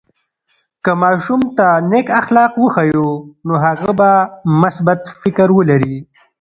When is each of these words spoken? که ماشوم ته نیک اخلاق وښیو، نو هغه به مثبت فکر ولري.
که 0.83 0.91
ماشوم 1.01 1.41
ته 1.57 1.67
نیک 1.91 2.07
اخلاق 2.19 2.51
وښیو، 2.57 3.07
نو 3.45 3.53
هغه 3.65 3.91
به 3.99 4.11
مثبت 4.61 5.01
فکر 5.21 5.47
ولري. 5.57 5.95